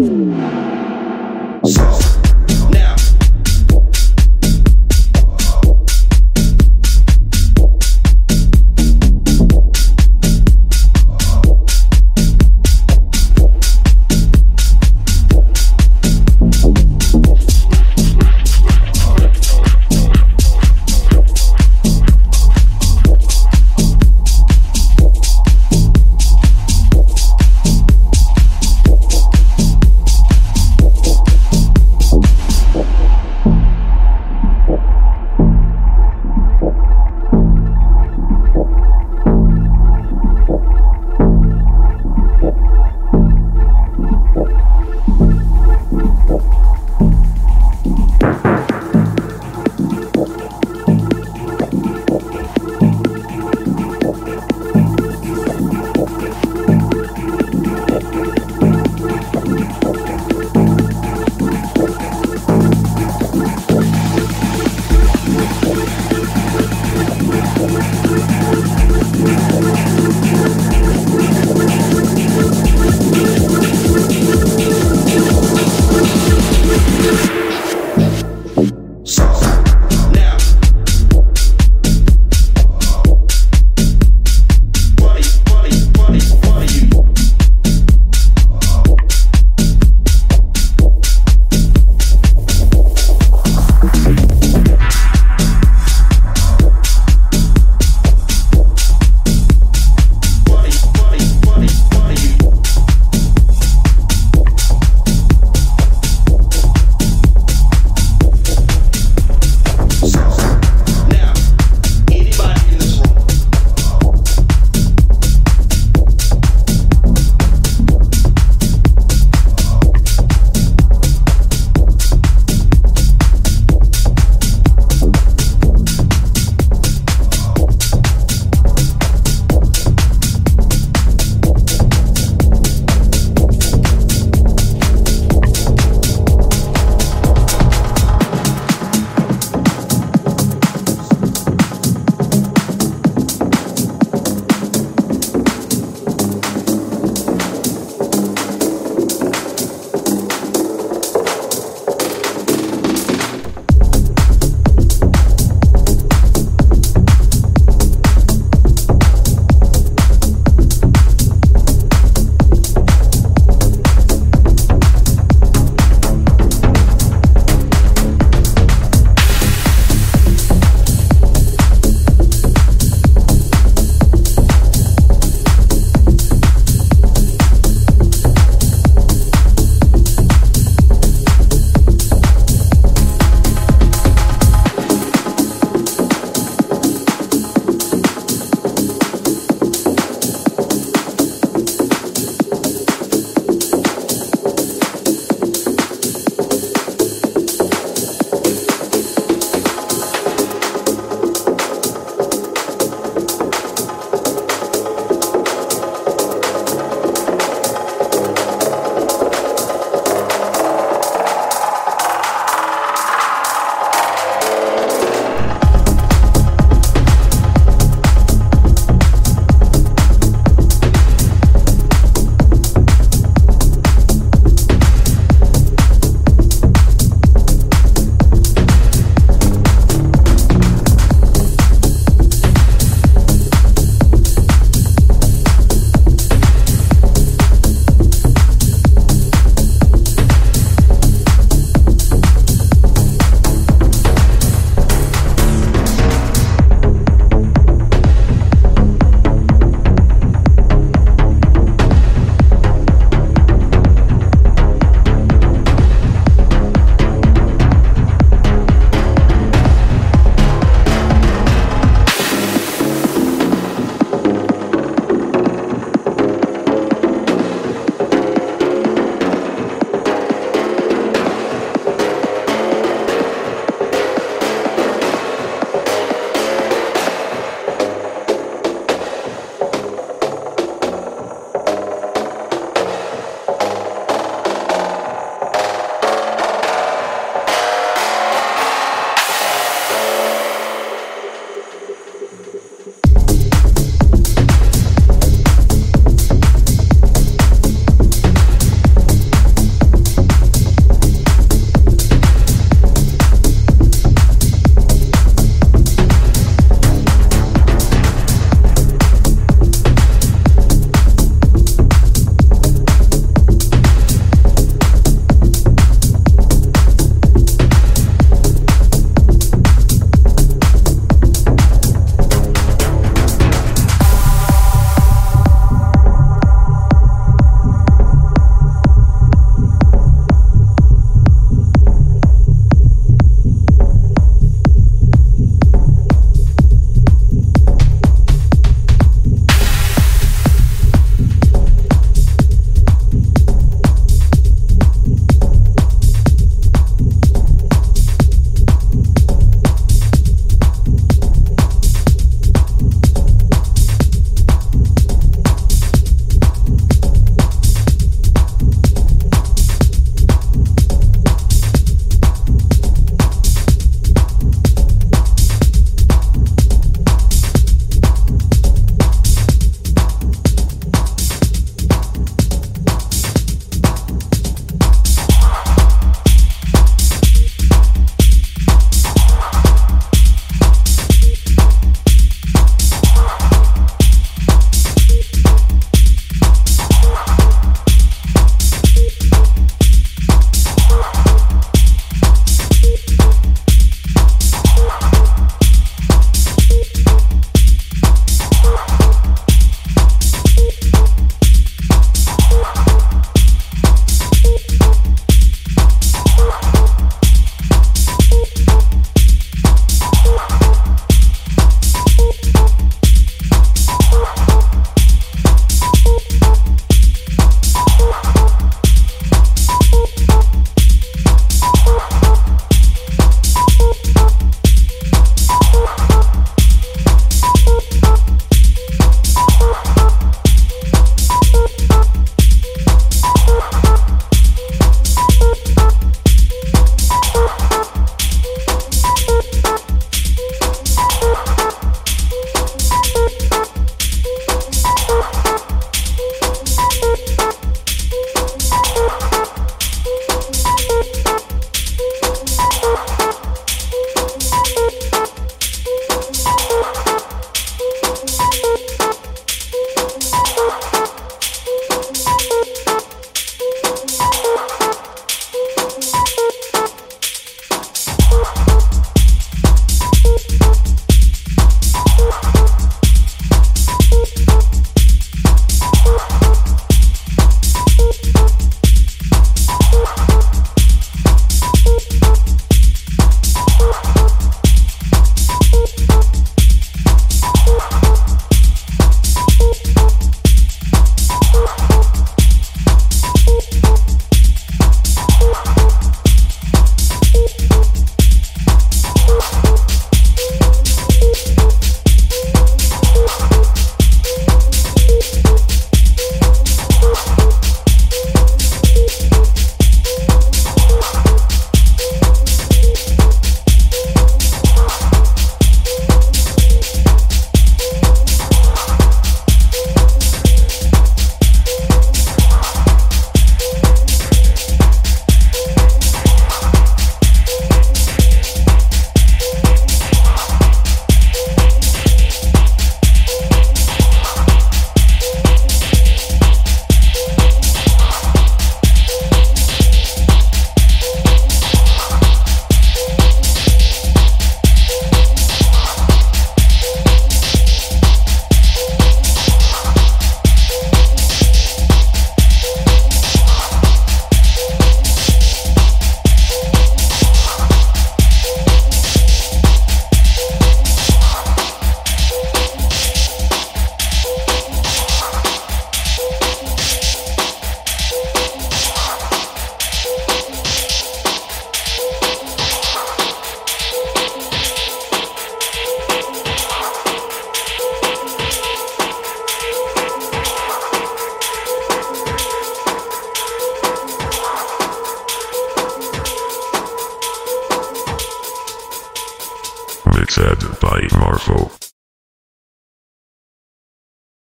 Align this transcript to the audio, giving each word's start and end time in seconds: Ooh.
Ooh. 0.00 0.29